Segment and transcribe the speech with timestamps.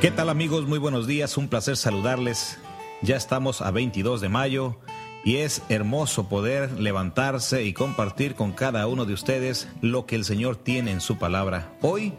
[0.00, 0.66] ¿Qué tal amigos?
[0.66, 2.58] Muy buenos días, un placer saludarles.
[3.00, 4.76] Ya estamos a 22 de mayo
[5.24, 10.26] y es hermoso poder levantarse y compartir con cada uno de ustedes lo que el
[10.26, 11.72] Señor tiene en su palabra.
[11.80, 12.12] Hoy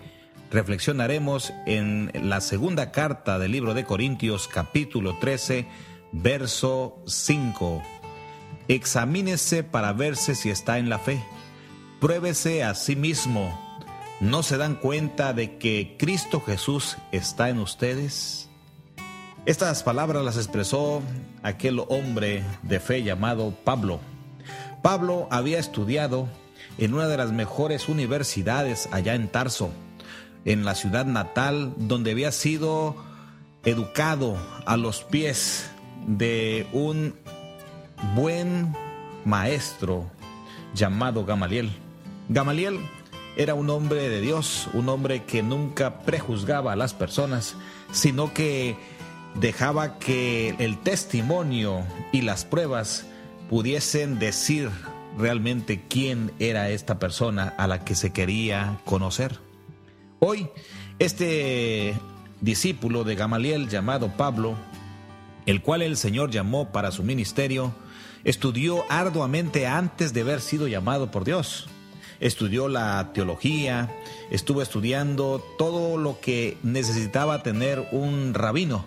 [0.50, 5.68] reflexionaremos en la segunda carta del libro de Corintios capítulo 13,
[6.14, 7.84] verso 5.
[8.70, 11.24] Examínese para verse si está en la fe.
[12.00, 13.67] Pruébese a sí mismo
[14.20, 18.50] ¿No se dan cuenta de que Cristo Jesús está en ustedes?
[19.46, 21.04] Estas palabras las expresó
[21.44, 24.00] aquel hombre de fe llamado Pablo.
[24.82, 26.28] Pablo había estudiado
[26.80, 29.70] en una de las mejores universidades allá en Tarso,
[30.46, 32.96] en la ciudad natal donde había sido
[33.66, 35.70] educado a los pies
[36.08, 37.14] de un
[38.16, 38.74] buen
[39.26, 40.10] maestro
[40.74, 41.70] llamado Gamaliel.
[42.30, 42.80] Gamaliel
[43.38, 47.56] era un hombre de Dios, un hombre que nunca prejuzgaba a las personas,
[47.92, 48.76] sino que
[49.40, 53.06] dejaba que el testimonio y las pruebas
[53.48, 54.72] pudiesen decir
[55.20, 59.40] realmente quién era esta persona a la que se quería conocer.
[60.18, 60.50] Hoy,
[60.98, 61.94] este
[62.42, 64.56] discípulo de Gamaliel llamado Pablo,
[65.46, 67.72] el cual el Señor llamó para su ministerio,
[68.24, 71.70] estudió arduamente antes de haber sido llamado por Dios
[72.20, 73.90] estudió la teología,
[74.32, 78.86] estuvo estudiando todo lo que necesitaba tener un rabino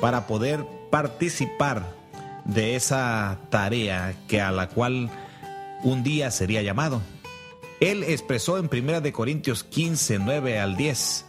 [0.00, 1.86] para poder participar
[2.44, 5.10] de esa tarea que a la cual
[5.82, 7.00] un día sería llamado.
[7.80, 11.24] Él expresó en 1 de Corintios 15, 9 al 10,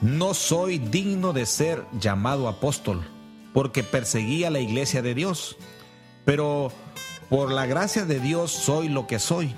[0.00, 3.02] no soy digno de ser llamado apóstol,
[3.52, 5.56] porque perseguía la iglesia de Dios,
[6.24, 6.72] pero
[7.30, 9.54] por la gracia de Dios soy lo que soy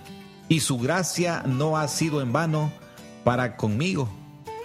[0.48, 2.72] y su gracia no ha sido en vano
[3.24, 4.08] para conmigo.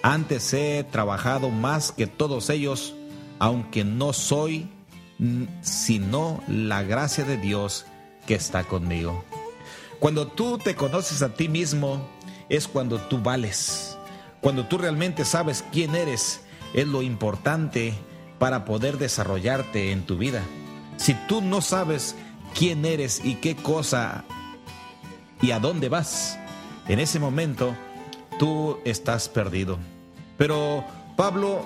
[0.02, 2.96] Antes he trabajado más que todos ellos,
[3.40, 4.70] aunque no soy
[5.62, 7.86] sino la gracia de Dios
[8.26, 9.24] que está conmigo.
[10.00, 12.06] Cuando tú te conoces a ti mismo,
[12.50, 13.98] es cuando tú vales.
[14.42, 16.42] Cuando tú realmente sabes quién eres,
[16.74, 17.94] es lo importante
[18.40, 20.42] para poder desarrollarte en tu vida.
[20.98, 22.16] Si tú no sabes
[22.54, 24.26] quién eres y qué cosa
[25.44, 26.40] y a dónde vas.
[26.88, 27.76] En ese momento
[28.40, 29.78] tú estás perdido.
[30.38, 30.84] Pero
[31.18, 31.66] Pablo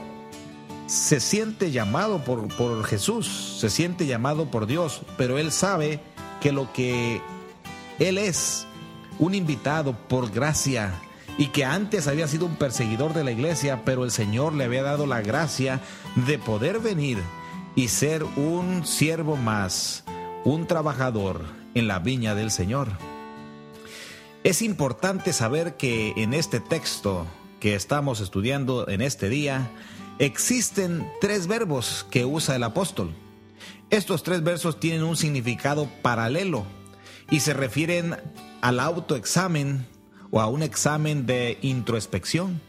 [0.88, 6.00] se siente llamado por, por Jesús, se siente llamado por Dios, pero él sabe
[6.42, 7.22] que lo que
[8.00, 8.66] él es,
[9.20, 10.94] un invitado por gracia,
[11.38, 14.82] y que antes había sido un perseguidor de la iglesia, pero el Señor le había
[14.82, 15.82] dado la gracia
[16.16, 17.20] de poder venir
[17.76, 20.04] y ser un siervo más,
[20.46, 21.42] un trabajador
[21.76, 22.88] en la viña del Señor.
[24.44, 27.28] Es importante saber que en este texto
[27.60, 29.70] que estamos estudiando en este día,
[30.20, 33.14] existen tres verbos que usa el apóstol.
[33.90, 36.66] Estos tres versos tienen un significado paralelo
[37.30, 38.16] y se refieren
[38.62, 39.86] al autoexamen
[40.30, 42.62] o a un examen de introspección.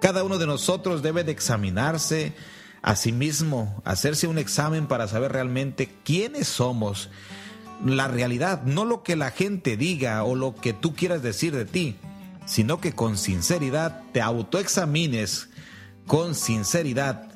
[0.00, 2.34] Cada uno de nosotros debe de examinarse
[2.82, 7.10] a sí mismo, hacerse un examen para saber realmente quiénes somos
[7.84, 11.64] la realidad, no lo que la gente diga o lo que tú quieras decir de
[11.64, 11.96] ti,
[12.46, 15.48] sino que con sinceridad te autoexamines
[16.06, 17.28] con sinceridad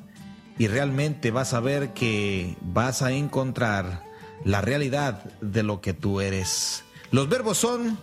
[0.57, 4.03] y realmente vas a ver que vas a encontrar
[4.43, 6.83] la realidad de lo que tú eres.
[7.11, 7.97] Los verbos son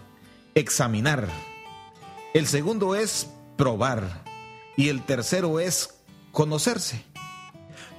[0.55, 1.29] examinar,
[2.33, 4.25] el segundo es probar
[4.77, 5.95] y el tercero es
[6.33, 7.05] conocerse.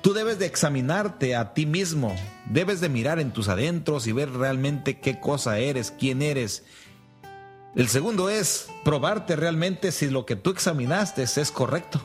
[0.06, 4.30] Tú debes de examinarte a ti mismo, debes de mirar en tus adentros y ver
[4.30, 6.64] realmente qué cosa eres, quién eres.
[7.76, 12.00] El segundo es probarte realmente si lo que tú examinaste es correcto.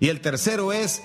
[0.00, 1.02] Y el tercero es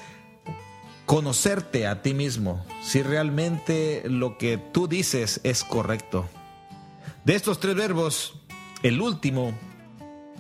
[1.06, 6.29] conocerte a ti mismo, si realmente lo que tú dices es correcto.
[7.25, 8.41] De estos tres verbos,
[8.83, 9.51] el último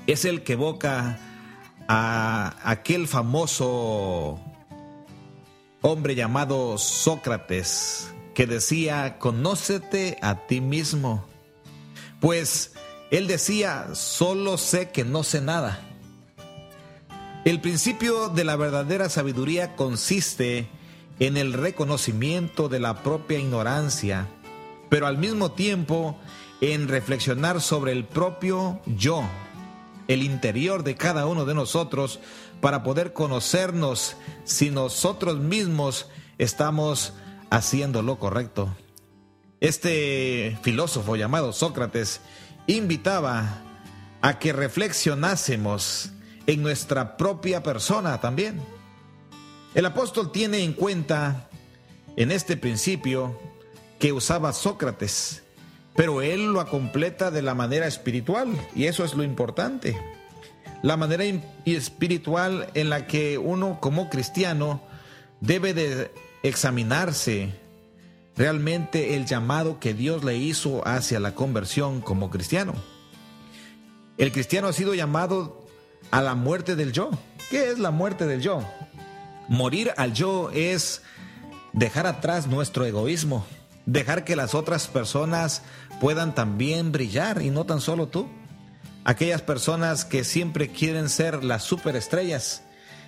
[0.07, 1.19] es el que evoca
[1.89, 4.39] a aquel famoso
[5.81, 11.25] hombre llamado Sócrates que decía, conócete a ti mismo.
[12.19, 12.73] Pues
[13.11, 15.81] él decía, solo sé que no sé nada.
[17.45, 20.67] El principio de la verdadera sabiduría consiste
[21.19, 24.27] en el reconocimiento de la propia ignorancia,
[24.89, 26.17] pero al mismo tiempo
[26.61, 29.23] en reflexionar sobre el propio yo,
[30.07, 32.19] el interior de cada uno de nosotros,
[32.61, 36.07] para poder conocernos si nosotros mismos
[36.37, 37.13] estamos
[37.49, 38.75] haciendo lo correcto.
[39.59, 42.21] Este filósofo llamado Sócrates
[42.67, 43.63] invitaba
[44.21, 46.11] a que reflexionásemos
[46.47, 48.61] en nuestra propia persona también.
[49.73, 51.49] El apóstol tiene en cuenta
[52.15, 53.39] en este principio
[53.99, 55.43] que usaba Sócrates,
[55.95, 59.97] pero él lo completa de la manera espiritual y eso es lo importante.
[60.81, 61.23] La manera
[61.65, 64.81] espiritual en la que uno como cristiano
[65.41, 66.11] debe de
[66.43, 67.53] examinarse
[68.35, 72.73] realmente el llamado que Dios le hizo hacia la conversión como cristiano.
[74.17, 75.65] El cristiano ha sido llamado
[76.11, 77.09] a la muerte del yo.
[77.49, 78.63] ¿Qué es la muerte del yo?
[79.49, 81.01] Morir al yo es
[81.73, 83.45] dejar atrás nuestro egoísmo,
[83.85, 85.63] dejar que las otras personas
[85.99, 88.27] puedan también brillar y no tan solo tú.
[89.03, 92.63] Aquellas personas que siempre quieren ser las superestrellas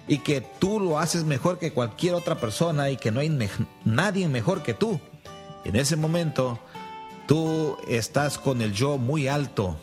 [0.07, 3.49] y que tú lo haces mejor que cualquier otra persona y que no hay
[3.85, 4.99] nadie mejor que tú.
[5.63, 6.59] En ese momento
[7.27, 9.77] tú estás con el yo muy alto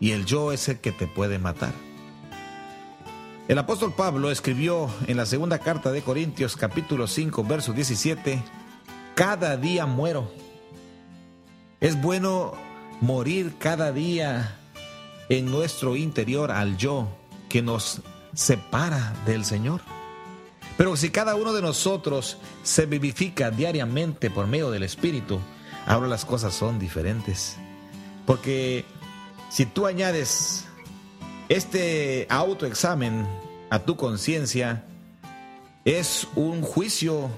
[0.00, 1.72] y el yo es el que te puede matar.
[3.48, 8.42] El apóstol Pablo escribió en la segunda carta de Corintios capítulo 5 verso 17,
[9.14, 10.32] cada día muero.
[11.80, 12.54] Es bueno
[13.02, 14.56] morir cada día
[15.28, 17.08] en nuestro interior al yo
[17.48, 18.00] que nos
[18.34, 19.80] separa del Señor.
[20.76, 25.38] Pero si cada uno de nosotros se vivifica diariamente por medio del Espíritu,
[25.86, 27.56] ahora las cosas son diferentes.
[28.26, 28.84] Porque
[29.50, 30.64] si tú añades
[31.48, 33.26] este autoexamen
[33.70, 34.84] a tu conciencia,
[35.84, 37.30] es un juicio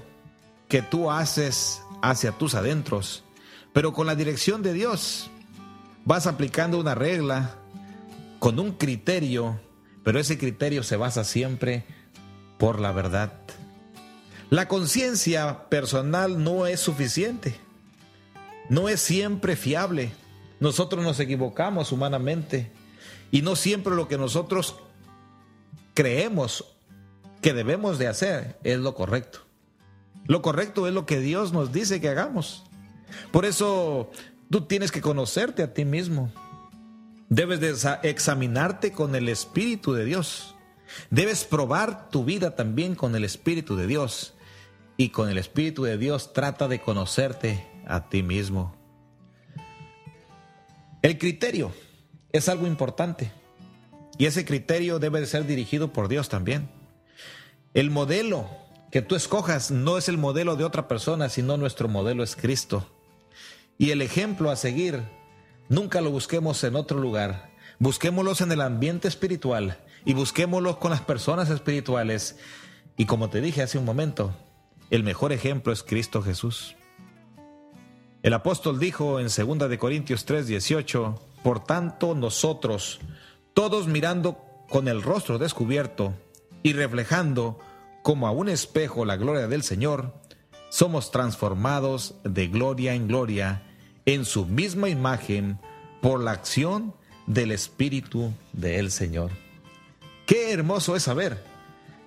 [0.68, 3.24] que tú haces hacia tus adentros,
[3.72, 5.30] pero con la dirección de Dios
[6.04, 7.56] vas aplicando una regla
[8.46, 9.58] con un criterio,
[10.04, 11.84] pero ese criterio se basa siempre
[12.58, 13.32] por la verdad.
[14.50, 17.56] La conciencia personal no es suficiente,
[18.68, 20.12] no es siempre fiable.
[20.60, 22.70] Nosotros nos equivocamos humanamente
[23.32, 24.76] y no siempre lo que nosotros
[25.94, 26.76] creemos
[27.42, 29.40] que debemos de hacer es lo correcto.
[30.26, 32.62] Lo correcto es lo que Dios nos dice que hagamos.
[33.32, 34.12] Por eso
[34.52, 36.30] tú tienes que conocerte a ti mismo.
[37.28, 37.74] Debes de
[38.08, 40.54] examinarte con el Espíritu de Dios.
[41.10, 44.34] Debes probar tu vida también con el Espíritu de Dios.
[44.96, 48.74] Y con el Espíritu de Dios trata de conocerte a ti mismo.
[51.02, 51.72] El criterio
[52.32, 53.32] es algo importante.
[54.18, 56.70] Y ese criterio debe de ser dirigido por Dios también.
[57.74, 58.48] El modelo
[58.90, 62.88] que tú escojas no es el modelo de otra persona, sino nuestro modelo es Cristo.
[63.76, 65.02] Y el ejemplo a seguir,
[65.68, 67.50] nunca lo busquemos en otro lugar.
[67.78, 72.38] Busquémoslos en el ambiente espiritual y busquémoslos con las personas espirituales.
[72.96, 74.34] Y como te dije hace un momento,
[74.90, 76.76] el mejor ejemplo es Cristo Jesús.
[78.22, 83.00] El apóstol dijo en 2 de Corintios 3:18, por tanto nosotros,
[83.52, 86.14] todos mirando con el rostro descubierto
[86.62, 87.58] y reflejando
[88.02, 90.14] como a un espejo la gloria del Señor,
[90.70, 93.65] somos transformados de gloria en gloria
[94.06, 95.58] en su misma imagen
[96.00, 96.94] por la acción
[97.26, 99.30] del Espíritu del Señor.
[100.26, 101.42] Qué hermoso es saber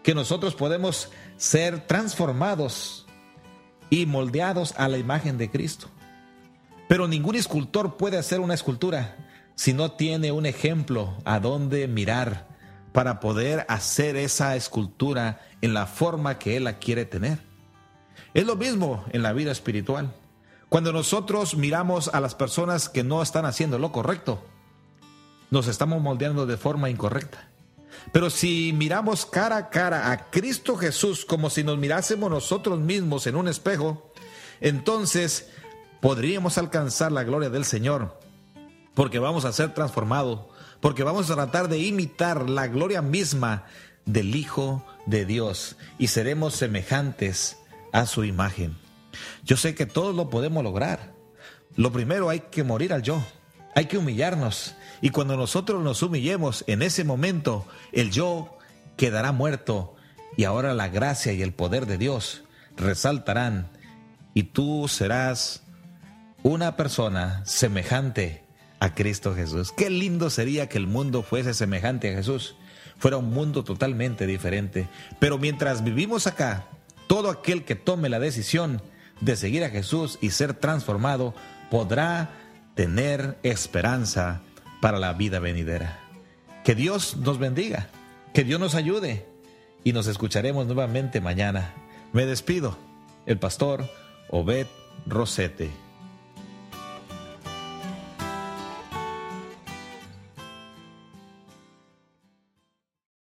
[0.01, 3.05] que nosotros podemos ser transformados
[3.89, 5.87] y moldeados a la imagen de Cristo.
[6.87, 9.15] Pero ningún escultor puede hacer una escultura
[9.55, 12.47] si no tiene un ejemplo a dónde mirar
[12.93, 17.39] para poder hacer esa escultura en la forma que él la quiere tener.
[18.33, 20.13] Es lo mismo en la vida espiritual.
[20.69, 24.43] Cuando nosotros miramos a las personas que no están haciendo lo correcto,
[25.49, 27.49] nos estamos moldeando de forma incorrecta.
[28.11, 33.25] Pero si miramos cara a cara a Cristo Jesús como si nos mirásemos nosotros mismos
[33.25, 34.13] en un espejo,
[34.61, 35.49] entonces
[36.01, 38.19] podríamos alcanzar la gloria del Señor,
[38.93, 40.41] porque vamos a ser transformados,
[40.81, 43.65] porque vamos a tratar de imitar la gloria misma
[44.05, 47.57] del Hijo de Dios y seremos semejantes
[47.91, 48.88] a su imagen.
[49.43, 51.13] Yo sé que todos lo podemos lograr.
[51.75, 53.23] Lo primero hay que morir al yo,
[53.75, 58.57] hay que humillarnos y cuando nosotros nos humillemos, en ese momento el yo
[58.97, 59.95] quedará muerto
[60.35, 62.43] y ahora la gracia y el poder de Dios
[62.75, 63.69] resaltarán
[64.33, 65.63] y tú serás
[66.43, 68.43] una persona semejante
[68.79, 69.71] a Cristo Jesús.
[69.71, 72.55] Qué lindo sería que el mundo fuese semejante a Jesús,
[72.97, 74.87] fuera un mundo totalmente diferente.
[75.19, 76.67] Pero mientras vivimos acá,
[77.07, 78.81] todo aquel que tome la decisión
[79.21, 81.33] de seguir a Jesús y ser transformado
[81.69, 82.31] podrá
[82.75, 84.41] tener esperanza
[84.81, 85.99] para la vida venidera.
[86.63, 87.89] Que Dios nos bendiga,
[88.33, 89.25] que Dios nos ayude
[89.83, 91.73] y nos escucharemos nuevamente mañana.
[92.13, 92.77] Me despido,
[93.25, 93.89] el pastor
[94.29, 94.67] Obed
[95.05, 95.88] Rosete.